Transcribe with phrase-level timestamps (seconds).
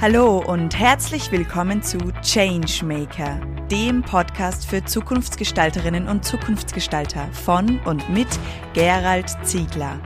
[0.00, 8.28] Hallo und herzlich willkommen zu Changemaker, dem Podcast für Zukunftsgestalterinnen und Zukunftsgestalter von und mit
[8.74, 9.98] Gerald Ziegler.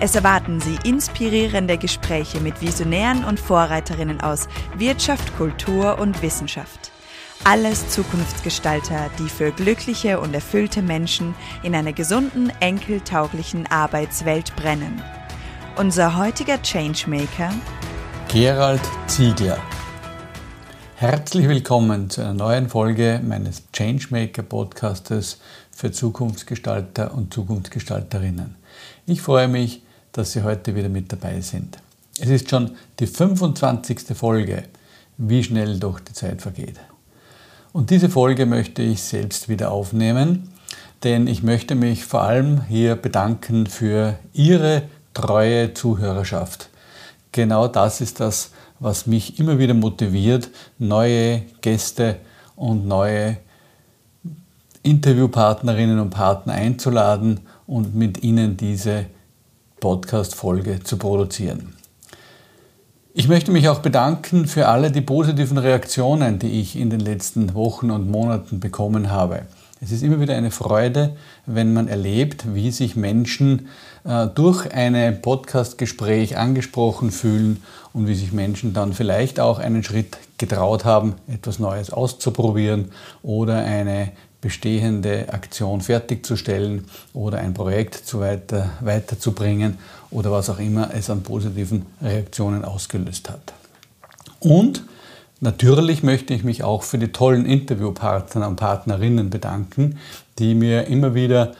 [0.00, 6.90] Es erwarten Sie inspirierende Gespräche mit Visionären und Vorreiterinnen aus Wirtschaft, Kultur und Wissenschaft.
[7.44, 15.02] Alles Zukunftsgestalter, die für glückliche und erfüllte Menschen in einer gesunden, enkeltauglichen Arbeitswelt brennen.
[15.76, 17.52] Unser heutiger Changemaker
[18.30, 19.56] Gerald Ziegler.
[20.96, 25.38] Herzlich willkommen zu einer neuen Folge meines Changemaker Podcastes
[25.70, 28.56] für Zukunftsgestalter und Zukunftsgestalterinnen.
[29.06, 31.78] Ich freue mich, dass Sie heute wieder mit dabei sind.
[32.20, 34.00] Es ist schon die 25.
[34.14, 34.64] Folge,
[35.16, 36.78] wie schnell doch die Zeit vergeht.
[37.72, 40.50] Und diese Folge möchte ich selbst wieder aufnehmen,
[41.02, 44.82] denn ich möchte mich vor allem hier bedanken für Ihre
[45.14, 46.68] treue Zuhörerschaft
[47.32, 48.50] genau das ist das,
[48.80, 52.16] was mich immer wieder motiviert, neue Gäste
[52.56, 53.38] und neue
[54.82, 59.06] Interviewpartnerinnen und Partner einzuladen und mit ihnen diese
[59.80, 61.74] Podcast-Folge zu produzieren.
[63.14, 67.54] Ich möchte mich auch bedanken für alle die positiven Reaktionen, die ich in den letzten
[67.54, 69.42] Wochen und Monaten bekommen habe.
[69.80, 73.68] Es ist immer wieder eine Freude, wenn man erlebt, wie sich Menschen
[74.04, 77.62] äh, durch ein Podcastgespräch angesprochen fühlen
[77.92, 82.90] und wie sich Menschen dann vielleicht auch einen Schritt getraut haben, etwas Neues auszuprobieren
[83.22, 89.78] oder eine bestehende Aktion fertigzustellen oder ein Projekt zu weiter, weiterzubringen
[90.10, 93.52] oder was auch immer es an positiven Reaktionen ausgelöst hat.
[94.40, 94.82] Und
[95.40, 99.98] Natürlich möchte ich mich auch für die tollen Interviewpartner und Partnerinnen bedanken,
[100.38, 101.52] die mir immer wieder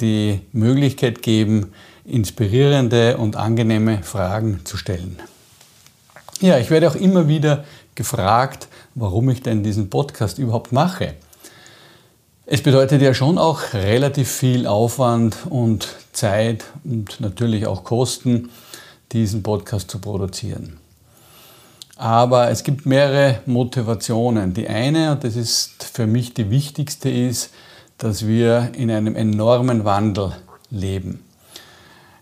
[0.00, 1.72] die Möglichkeit geben,
[2.04, 5.18] inspirierende und angenehme Fragen zu stellen.
[6.40, 11.14] Ja, ich werde auch immer wieder gefragt, warum ich denn diesen Podcast überhaupt mache.
[12.46, 18.50] Es bedeutet ja schon auch relativ viel Aufwand und Zeit und natürlich auch Kosten,
[19.12, 20.78] diesen Podcast zu produzieren.
[21.96, 24.54] Aber es gibt mehrere Motivationen.
[24.54, 27.52] Die eine, und das ist für mich die wichtigste, ist,
[27.98, 30.32] dass wir in einem enormen Wandel
[30.70, 31.20] leben.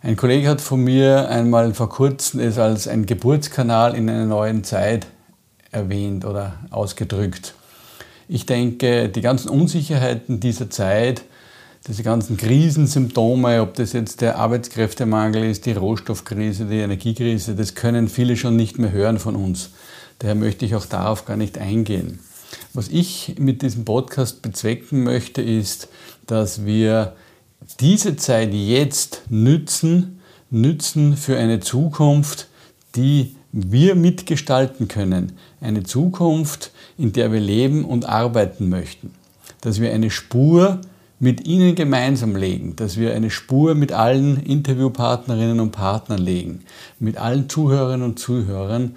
[0.03, 4.65] Ein Kollege hat von mir einmal vor kurzem es als ein Geburtskanal in einer neuen
[4.65, 5.07] Zeit
[5.71, 7.55] erwähnt oder ausgedrückt.
[8.27, 11.23] Ich denke, die ganzen Unsicherheiten dieser Zeit
[11.87, 18.09] diese ganzen Krisensymptome, ob das jetzt der Arbeitskräftemangel ist, die Rohstoffkrise, die Energiekrise, das können
[18.09, 19.71] viele schon nicht mehr hören von uns.
[20.19, 22.19] Daher möchte ich auch darauf gar nicht eingehen.
[22.75, 25.89] Was ich mit diesem Podcast bezwecken möchte, ist,
[26.27, 27.15] dass wir
[27.81, 30.21] diese Zeit jetzt nützen,
[30.51, 32.49] nützen für eine Zukunft,
[32.97, 35.33] die wir mitgestalten können.
[35.61, 39.13] Eine Zukunft, in der wir leben und arbeiten möchten.
[39.61, 40.81] Dass wir eine Spur
[41.21, 46.65] mit Ihnen gemeinsam legen, dass wir eine Spur mit allen Interviewpartnerinnen und Partnern legen,
[46.99, 48.97] mit allen Zuhörerinnen und Zuhörern,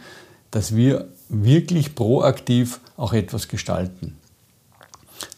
[0.49, 4.17] dass wir wirklich proaktiv auch etwas gestalten.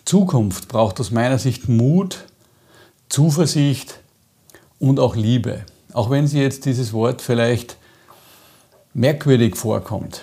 [0.06, 2.25] Zukunft braucht aus meiner Sicht Mut,
[3.09, 4.00] Zuversicht
[4.78, 5.66] und auch Liebe.
[5.91, 7.78] Auch wenn Sie jetzt dieses Wort vielleicht
[8.94, 10.22] merkwürdig vorkommt.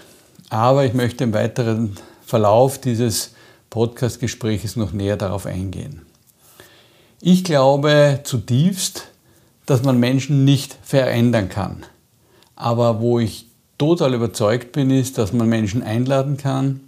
[0.49, 3.33] Aber ich möchte im weiteren Verlauf dieses
[3.71, 6.03] Podcast-Gesprächs noch näher darauf eingehen.
[7.25, 9.07] Ich glaube zutiefst,
[9.67, 11.87] dass man Menschen nicht verändern kann.
[12.57, 13.47] Aber wo ich
[13.79, 16.81] total überzeugt bin, ist, dass man Menschen einladen kann,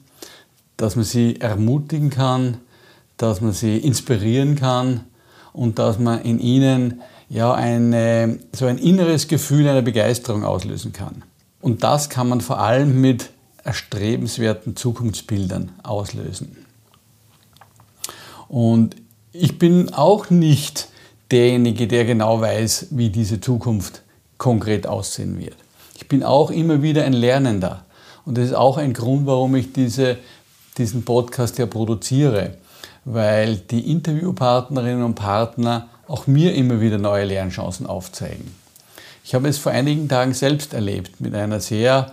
[0.76, 2.56] dass man sie ermutigen kann,
[3.16, 5.04] dass man sie inspirieren kann
[5.52, 11.22] und dass man in ihnen ja eine, so ein inneres Gefühl einer Begeisterung auslösen kann.
[11.60, 13.30] Und das kann man vor allem mit
[13.62, 16.56] erstrebenswerten Zukunftsbildern auslösen.
[18.48, 18.96] Und
[19.34, 20.88] ich bin auch nicht
[21.30, 24.02] derjenige, der genau weiß, wie diese Zukunft
[24.38, 25.56] konkret aussehen wird.
[25.96, 27.84] Ich bin auch immer wieder ein Lernender.
[28.25, 30.19] Und das ist auch ein Grund, warum ich diese,
[30.78, 32.54] diesen Podcast ja produziere,
[33.04, 38.54] weil die Interviewpartnerinnen und Partner auch mir immer wieder neue Lernchancen aufzeigen.
[39.25, 42.12] Ich habe es vor einigen Tagen selbst erlebt mit einer sehr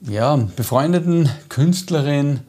[0.00, 2.40] ja, befreundeten Künstlerin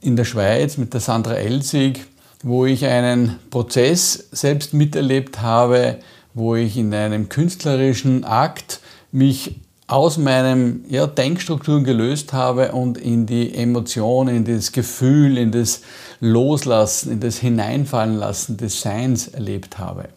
[0.00, 2.06] in der Schweiz, mit der Sandra Elsig,
[2.44, 5.96] wo ich einen Prozess selbst miterlebt habe,
[6.34, 8.80] wo ich in einem künstlerischen Akt
[9.12, 15.52] mich aus meinen ja, Denkstrukturen gelöst habe und in die Emotion, in das Gefühl, in
[15.52, 15.80] das
[16.20, 20.10] Loslassen, in das Hineinfallen lassen des Seins erlebt habe.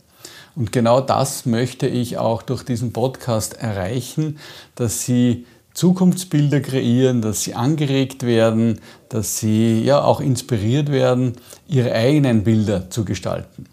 [0.53, 4.37] Und genau das möchte ich auch durch diesen Podcast erreichen,
[4.75, 5.45] dass Sie
[5.77, 8.79] Zukunftsbilder kreieren, dass sie angeregt werden,
[9.09, 11.33] dass sie ja auch inspiriert werden,
[11.67, 13.65] ihre eigenen Bilder zu gestalten.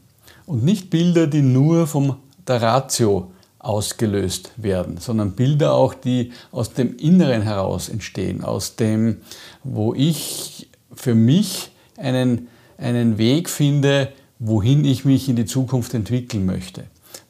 [0.44, 2.16] Und nicht Bilder, die nur vom
[2.46, 9.22] der Ratio ausgelöst werden, sondern Bilder auch, die aus dem Inneren heraus entstehen, aus dem,
[9.62, 16.44] wo ich für mich einen, einen Weg finde, wohin ich mich in die Zukunft entwickeln
[16.44, 16.84] möchte,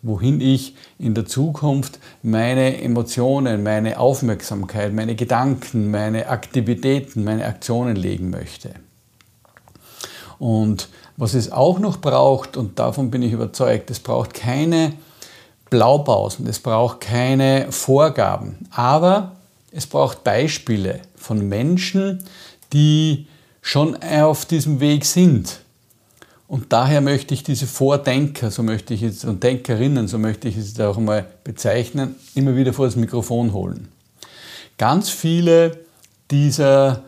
[0.04, 7.96] wohin ich in der Zukunft meine Emotionen, meine Aufmerksamkeit, meine Gedanken, meine Aktivitäten, meine Aktionen
[7.96, 8.70] legen möchte.
[10.38, 14.92] Und was es auch noch braucht, und davon bin ich überzeugt, es braucht keine
[15.70, 19.36] Blaupausen, es braucht keine Vorgaben, aber
[19.70, 22.22] es braucht Beispiele von Menschen,
[22.72, 23.26] die
[23.62, 25.60] schon auf diesem Weg sind.
[26.46, 30.56] Und daher möchte ich diese Vordenker, so möchte ich es, und Denkerinnen, so möchte ich
[30.56, 33.88] es auch mal bezeichnen, immer wieder vor das Mikrofon holen.
[34.76, 35.78] Ganz viele
[36.30, 37.02] dieser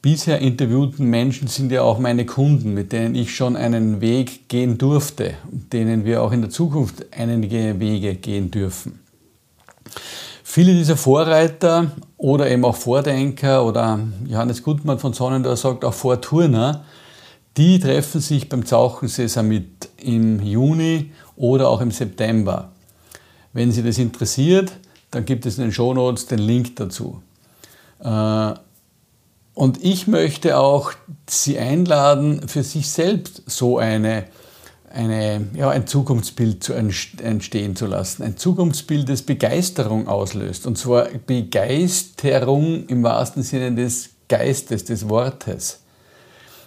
[0.00, 4.78] bisher interviewten Menschen sind ja auch meine Kunden, mit denen ich schon einen Weg gehen
[4.78, 9.00] durfte und denen wir auch in der Zukunft einige Wege gehen dürfen.
[10.44, 16.84] Viele dieser Vorreiter oder eben auch Vordenker oder Johannes Gutmann von Sonnendorf sagt auch Vorturner,
[17.58, 22.70] die treffen sich beim Zauchensee Summit im Juni oder auch im September.
[23.52, 24.72] Wenn Sie das interessiert,
[25.10, 27.20] dann gibt es in den Shownotes den Link dazu.
[27.98, 28.54] Äh,
[29.54, 30.92] und ich möchte auch
[31.28, 34.26] Sie einladen, für sich selbst so eine,
[34.92, 38.22] eine, ja, ein Zukunftsbild zu entstehen zu lassen.
[38.22, 40.64] Ein Zukunftsbild, das Begeisterung auslöst.
[40.64, 45.80] Und zwar Begeisterung im wahrsten Sinne des Geistes, des Wortes.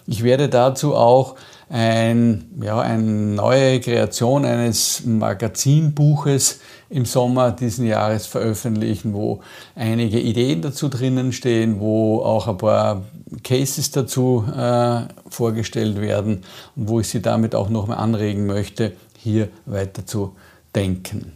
[0.06, 1.36] Ich werde dazu auch
[1.68, 6.60] ein, ja, eine neue Kreation eines Magazinbuches
[6.90, 9.40] im Sommer diesen Jahres veröffentlichen, wo
[9.74, 13.02] einige Ideen dazu drinnen stehen, wo auch ein paar
[13.42, 16.42] Cases dazu äh, vorgestellt werden
[16.76, 20.36] und wo ich Sie damit auch nochmal anregen möchte, hier weiter zu
[20.74, 21.32] denken.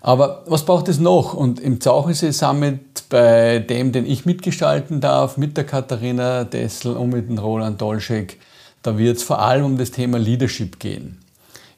[0.00, 1.34] Aber was braucht es noch?
[1.34, 7.10] Und im Zauchensee Summit, bei dem, den ich mitgestalten darf, mit der Katharina Dessel und
[7.10, 8.40] mit dem Roland Dolschek,
[8.82, 11.18] da wird es vor allem um das Thema Leadership gehen.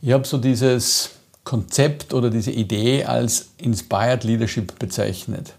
[0.02, 1.10] Ich habe so dieses
[1.44, 5.54] Konzept oder diese Idee als Inspired Leadership bezeichnet.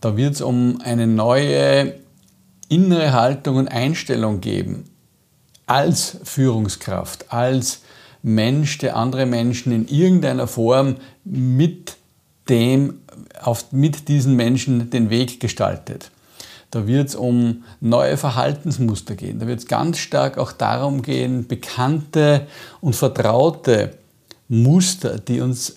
[0.00, 1.94] Da wird es um eine neue
[2.68, 4.84] innere Haltung und Einstellung geben
[5.66, 7.80] als Führungskraft, als
[8.26, 11.96] Mensch, der andere Menschen in irgendeiner Form mit
[12.48, 13.02] dem,
[13.40, 16.10] auf, mit diesen Menschen den Weg gestaltet.
[16.72, 19.38] Da wird es um neue Verhaltensmuster gehen.
[19.38, 22.48] Da wird es ganz stark auch darum gehen, bekannte
[22.80, 23.96] und vertraute
[24.48, 25.76] Muster, die uns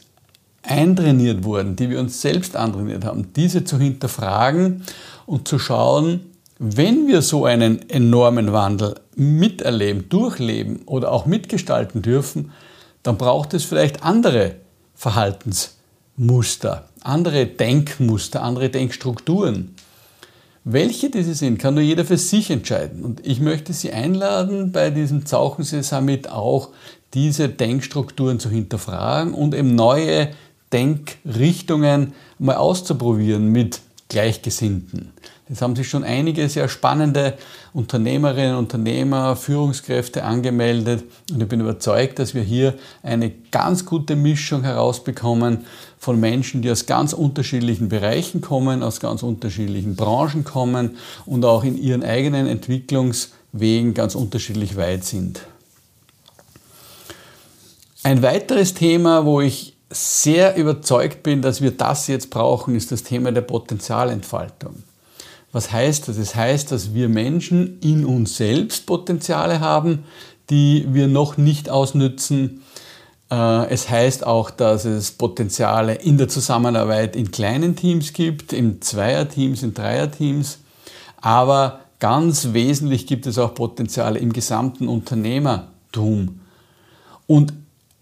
[0.63, 4.83] eintrainiert wurden, die wir uns selbst antrainiert haben, diese zu hinterfragen
[5.27, 6.28] und zu schauen,
[6.59, 12.51] wenn wir so einen enormen Wandel miterleben, durchleben oder auch mitgestalten dürfen,
[13.01, 14.55] dann braucht es vielleicht andere
[14.93, 19.73] Verhaltensmuster, andere Denkmuster, andere Denkstrukturen.
[20.65, 23.05] Welche diese sind, kann nur jeder für sich entscheiden.
[23.05, 26.69] Und ich möchte Sie einladen, bei diesem Zauchensee Summit auch
[27.13, 30.31] diese Denkstrukturen zu hinterfragen und eben neue
[30.73, 33.79] Denkrichtungen mal auszuprobieren mit
[34.09, 35.13] Gleichgesinnten.
[35.51, 37.33] Es haben sich schon einige sehr spannende
[37.73, 44.63] Unternehmerinnen, Unternehmer, Führungskräfte angemeldet und ich bin überzeugt, dass wir hier eine ganz gute Mischung
[44.63, 45.65] herausbekommen
[45.97, 51.63] von Menschen, die aus ganz unterschiedlichen Bereichen kommen, aus ganz unterschiedlichen Branchen kommen und auch
[51.63, 55.41] in ihren eigenen Entwicklungswegen ganz unterschiedlich weit sind.
[58.03, 63.01] Ein weiteres Thema, wo ich sehr überzeugt bin, dass wir das jetzt brauchen, ist das
[63.01, 64.83] Thema der Potenzialentfaltung.
[65.51, 66.17] Was heißt das?
[66.17, 70.05] Das heißt, dass wir Menschen in uns selbst Potenziale haben,
[70.49, 72.61] die wir noch nicht ausnützen.
[73.31, 78.81] Äh, es heißt auch, dass es Potenziale in der Zusammenarbeit in kleinen Teams gibt, in
[78.81, 80.59] Zweierteams, in Dreierteams.
[81.17, 86.41] Aber ganz wesentlich gibt es auch Potenziale im gesamten Unternehmertum.
[87.27, 87.53] Und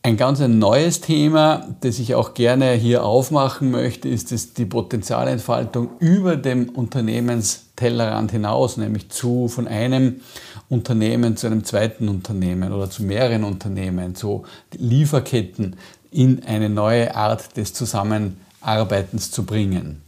[0.08, 4.64] ein ganz ein neues Thema, das ich auch gerne hier aufmachen möchte, ist es die
[4.64, 10.22] Potenzialentfaltung über dem Unternehmenstellerrand hinaus, nämlich zu von einem
[10.70, 14.44] Unternehmen zu einem zweiten Unternehmen oder zu mehreren Unternehmen, zu
[14.78, 15.76] Lieferketten
[16.10, 20.02] in eine neue Art des Zusammenarbeitens zu bringen.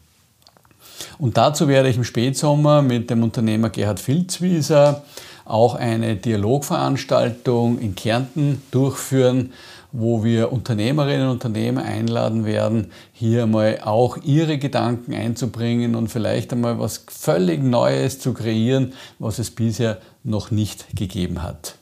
[1.17, 5.03] Und dazu werde ich im Spätsommer mit dem Unternehmer Gerhard Filzwieser
[5.43, 9.51] auch eine Dialogveranstaltung in Kärnten durchführen,
[9.91, 16.53] wo wir Unternehmerinnen und Unternehmer einladen werden, hier mal auch ihre Gedanken einzubringen und vielleicht
[16.53, 21.75] einmal was völlig Neues zu kreieren, was es bisher noch nicht gegeben hat.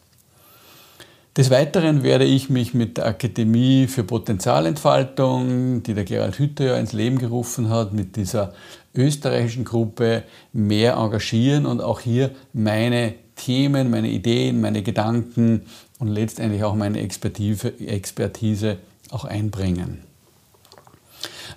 [1.38, 6.78] Des Weiteren werde ich mich mit der Akademie für Potenzialentfaltung, die der Gerald Hütter ja
[6.78, 8.54] ins Leben gerufen hat, mit dieser
[8.96, 15.62] österreichischen Gruppe mehr engagieren und auch hier meine Themen, meine Ideen, meine Gedanken
[16.00, 18.78] und letztendlich auch meine Expertise,
[19.10, 20.00] auch einbringen.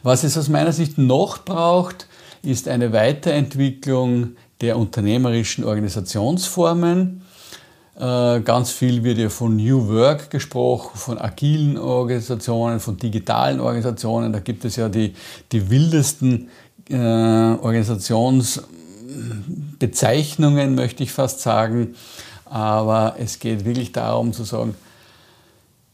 [0.03, 2.07] Was es aus meiner Sicht noch braucht,
[2.43, 7.23] ist eine Weiterentwicklung der unternehmerischen Organisationsformen.
[7.99, 14.33] Äh, ganz viel wird ja von New Work gesprochen, von agilen Organisationen, von digitalen Organisationen.
[14.33, 15.15] Da gibt es ja die,
[15.53, 16.49] die wildesten
[16.89, 16.95] äh,
[19.11, 21.95] Organisationsbezeichnungen, möchte ich fast sagen.
[22.45, 24.75] Aber es geht wirklich darum zu sagen,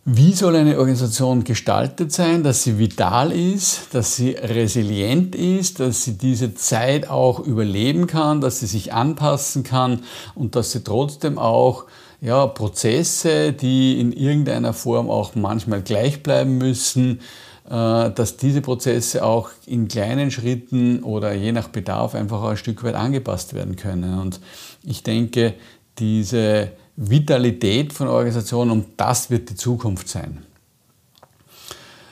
[0.09, 6.05] wie soll eine Organisation gestaltet sein, dass sie vital ist, dass sie resilient ist, dass
[6.05, 10.05] sie diese Zeit auch überleben kann, dass sie sich anpassen kann
[10.37, 11.87] und dass sie trotzdem auch
[12.21, 17.21] ja, Prozesse, die in irgendeiner Form auch manchmal gleich bleiben müssen,
[17.69, 22.95] dass diese Prozesse auch in kleinen Schritten oder je nach Bedarf einfach ein Stück weit
[22.95, 24.19] angepasst werden können.
[24.21, 24.41] Und
[24.85, 25.55] ich denke,
[25.99, 30.43] diese Vitalität von Organisationen und das wird die Zukunft sein.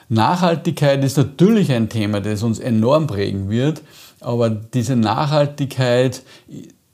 [0.08, 3.82] Nachhaltigkeit ist natürlich ein Thema, das uns enorm prägen wird,
[4.20, 6.22] aber diese Nachhaltigkeit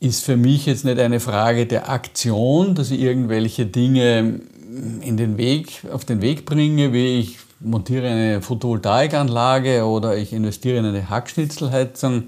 [0.00, 4.40] ist für mich jetzt nicht eine Frage der Aktion, dass ich irgendwelche Dinge
[5.00, 10.78] in den Weg, auf den Weg bringe, wie ich montiere eine Photovoltaikanlage oder ich investiere
[10.78, 12.24] in eine Hackschnitzelheizung,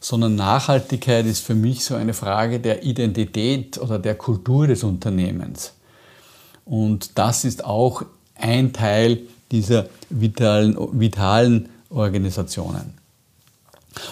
[0.00, 5.74] sondern Nachhaltigkeit ist für mich so eine Frage der Identität oder der Kultur des Unternehmens.
[6.64, 8.02] Und das ist auch
[8.34, 9.20] ein Teil
[9.50, 12.94] dieser vitalen, vitalen Organisationen.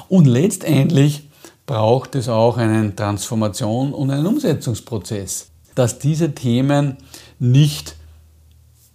[0.09, 1.29] Und letztendlich
[1.67, 6.99] braucht es auch eine Transformation und einen Umsetzungsprozess, dass diese Themen
[7.39, 7.97] nicht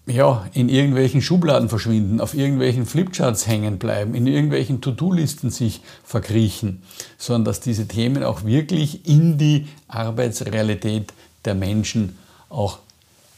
[0.08, 6.84] ja, in irgendwelchen Schubladen verschwinden, auf irgendwelchen Flipcharts hängen bleiben, in irgendwelchen To-Do-Listen sich verkriechen,
[7.18, 11.12] sondern dass diese Themen auch wirklich in die Arbeitsrealität
[11.44, 12.18] der Menschen
[12.50, 12.80] auch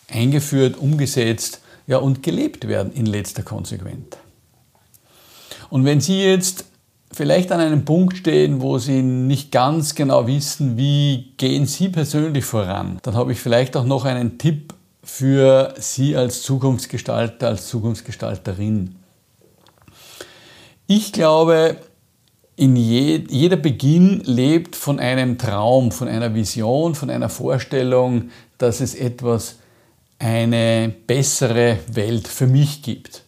[0.09, 4.17] eingeführt, umgesetzt ja, und gelebt werden in letzter Konsequenz.
[5.69, 6.65] Und wenn Sie jetzt
[7.11, 12.45] vielleicht an einem Punkt stehen, wo Sie nicht ganz genau wissen, wie gehen Sie persönlich
[12.45, 14.73] voran, dann habe ich vielleicht auch noch einen Tipp
[15.07, 18.95] für Sie als Zukunftsgestalter, als Zukunftsgestalterin?
[20.85, 21.77] Ich glaube,
[22.57, 28.81] in je, jeder Beginn lebt von einem Traum, von einer Vision, von einer Vorstellung, dass
[28.81, 29.55] es etwas,
[30.19, 33.23] eine bessere Welt für mich gibt.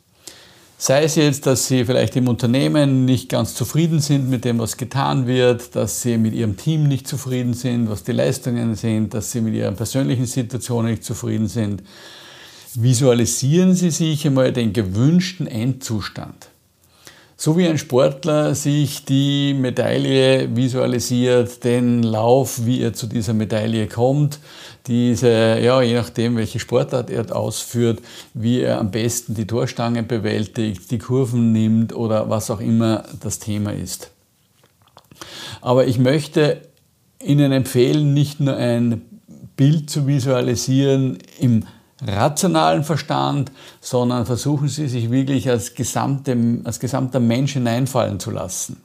[0.82, 4.78] Sei es jetzt, dass Sie vielleicht im Unternehmen nicht ganz zufrieden sind mit dem, was
[4.78, 9.34] getan wird, dass Sie mit Ihrem Team nicht zufrieden sind, was die Leistungen sind, dass
[9.34, 11.84] Sie mit Ihrer persönlichen Situation nicht zufrieden sind.
[12.76, 16.48] Visualisieren Sie sich einmal den gewünschten Endzustand.
[17.42, 23.88] So wie ein Sportler sich die Medaille visualisiert, den Lauf, wie er zu dieser Medaille
[23.88, 24.40] kommt,
[24.88, 28.02] diese, ja, je nachdem, welche Sportart er ausführt,
[28.34, 33.40] wie er am besten die Torstange bewältigt, die Kurven nimmt oder was auch immer das
[33.40, 34.12] Thema ist.
[35.62, 36.60] Aber ich möchte
[37.24, 39.02] Ihnen empfehlen, nicht nur ein
[39.56, 41.64] Bild zu visualisieren im
[42.06, 43.52] rationalen Verstand,
[43.82, 48.82] sondern versuchen Sie sich wirklich als, gesamte, als gesamter Mensch hineinfallen zu lassen.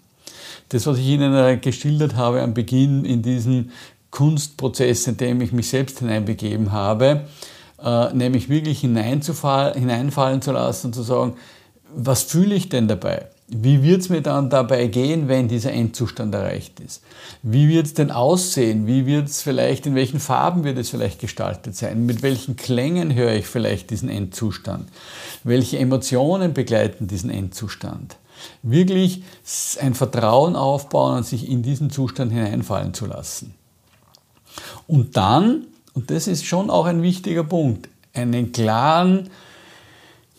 [0.70, 3.70] Das, was ich Ihnen geschildert habe am Beginn in diesem
[4.10, 7.24] Kunstprozess, in dem ich mich selbst hineinbegeben habe,
[7.82, 11.34] äh, nämlich wirklich hineinfallen zu lassen und zu sagen,
[11.94, 13.26] was fühle ich denn dabei?
[13.46, 17.02] Wie wird es mir dann dabei gehen, wenn dieser Endzustand erreicht ist?
[17.42, 18.86] Wie wird es denn aussehen?
[18.86, 22.06] Wie wird es vielleicht, in welchen Farben wird es vielleicht gestaltet sein?
[22.06, 24.88] Mit welchen Klängen höre ich vielleicht diesen Endzustand?
[25.42, 28.16] Welche Emotionen begleiten diesen Endzustand?
[28.62, 29.22] Wirklich
[29.78, 33.54] ein Vertrauen aufbauen und sich in diesen Zustand hineinfallen zu lassen.
[34.86, 39.28] Und dann, und das ist schon auch ein wichtiger Punkt, einen klaren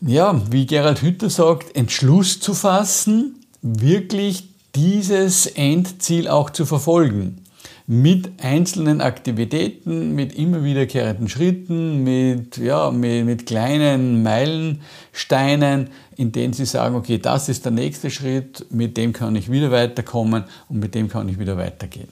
[0.02, 7.42] ja, wie Gerald Hütter sagt, Entschluss zu fassen, wirklich dieses Endziel auch zu verfolgen.
[7.88, 16.54] Mit einzelnen Aktivitäten, mit immer wiederkehrenden Schritten, mit, ja, mit, mit kleinen Meilensteinen, in denen
[16.54, 20.80] Sie sagen, okay, das ist der nächste Schritt, mit dem kann ich wieder weiterkommen und
[20.80, 22.10] mit dem kann ich wieder weitergehen.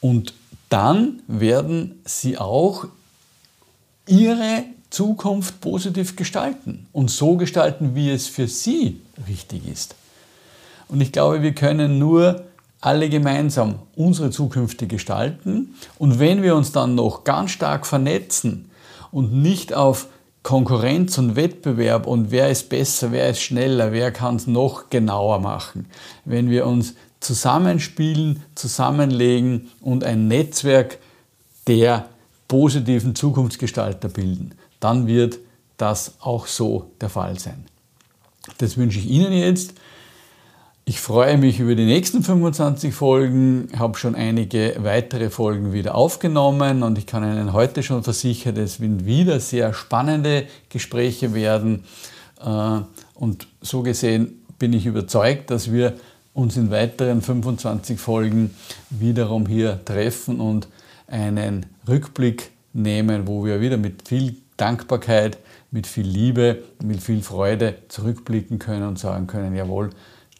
[0.00, 0.34] Und
[0.68, 2.86] dann werden Sie auch
[4.06, 9.96] Ihre Zukunft positiv gestalten und so gestalten, wie es für Sie richtig ist.
[10.86, 12.44] Und ich glaube, wir können nur
[12.80, 15.74] alle gemeinsam unsere Zukunft gestalten.
[15.98, 18.70] Und wenn wir uns dann noch ganz stark vernetzen
[19.10, 20.06] und nicht auf
[20.44, 25.40] Konkurrenz und Wettbewerb und wer ist besser, wer ist schneller, wer kann es noch genauer
[25.40, 25.86] machen,
[26.24, 30.98] wenn wir uns zusammenspielen, zusammenlegen und ein Netzwerk
[31.66, 32.08] der
[32.46, 35.38] positiven Zukunftsgestalter bilden, dann wird
[35.78, 37.64] das auch so der Fall sein.
[38.58, 39.72] Das wünsche ich Ihnen jetzt.
[40.84, 46.82] Ich freue mich über die nächsten 25 Folgen, habe schon einige weitere Folgen wieder aufgenommen
[46.82, 51.84] und ich kann Ihnen heute schon versichern, es werden wieder sehr spannende Gespräche werden.
[52.44, 52.80] Äh,
[53.14, 55.94] und so gesehen bin ich überzeugt, dass wir
[56.34, 58.54] uns in weiteren 25 Folgen
[58.90, 60.68] wiederum hier treffen und
[61.06, 65.38] einen Rückblick nehmen, wo wir wieder mit viel Dankbarkeit,
[65.70, 69.90] mit viel Liebe, mit viel Freude zurückblicken können und sagen können, jawohl,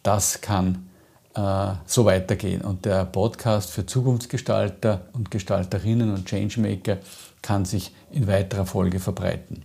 [0.03, 0.87] das kann
[1.35, 2.61] äh, so weitergehen.
[2.61, 6.97] Und der Podcast für Zukunftsgestalter und Gestalterinnen und Changemaker
[7.41, 9.63] kann sich in weiterer Folge verbreiten.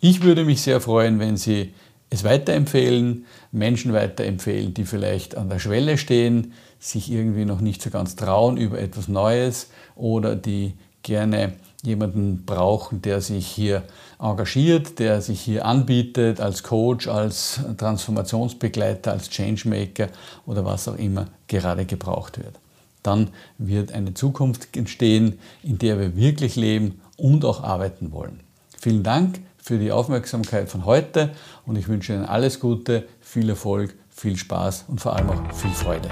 [0.00, 1.74] Ich würde mich sehr freuen, wenn Sie
[2.08, 7.90] es weiterempfehlen, Menschen weiterempfehlen, die vielleicht an der Schwelle stehen, sich irgendwie noch nicht so
[7.90, 13.82] ganz trauen über etwas Neues oder die gerne jemanden brauchen, der sich hier
[14.18, 20.08] engagiert, der sich hier anbietet als Coach, als Transformationsbegleiter, als Changemaker
[20.46, 22.54] oder was auch immer gerade gebraucht wird.
[23.02, 28.40] Dann wird eine Zukunft entstehen, in der wir wirklich leben und auch arbeiten wollen.
[28.78, 31.30] Vielen Dank für die Aufmerksamkeit von heute
[31.66, 35.70] und ich wünsche Ihnen alles Gute, viel Erfolg, viel Spaß und vor allem auch viel
[35.70, 36.10] Freude.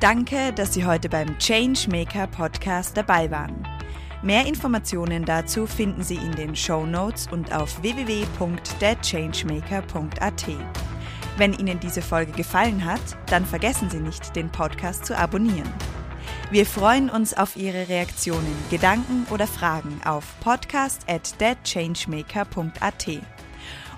[0.00, 3.66] Danke, dass Sie heute beim Changemaker Podcast dabei waren.
[4.24, 10.46] Mehr Informationen dazu finden Sie in den Show Notes und auf www.thechangemaker.at.
[11.36, 15.70] Wenn Ihnen diese Folge gefallen hat, dann vergessen Sie nicht, den Podcast zu abonnieren.
[16.50, 23.08] Wir freuen uns auf Ihre Reaktionen, Gedanken oder Fragen auf podcast at deadchangemaker.at.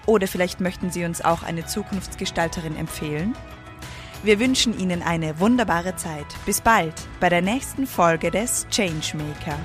[0.06, 3.36] Oder vielleicht möchten Sie uns auch eine Zukunftsgestalterin empfehlen?
[4.24, 6.26] Wir wünschen Ihnen eine wunderbare Zeit.
[6.46, 9.56] Bis bald bei der nächsten Folge des Changemaker.